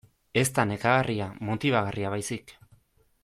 Ez 0.41 0.45
da 0.55 0.63
nekagarria, 0.69 1.27
motibagarria 1.51 2.17
baizik. 2.17 2.57